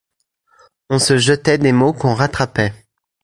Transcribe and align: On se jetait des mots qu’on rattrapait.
On 0.89 0.97
se 0.97 1.17
jetait 1.19 1.59
des 1.59 1.71
mots 1.73 1.93
qu’on 1.93 2.15
rattrapait. 2.15 2.73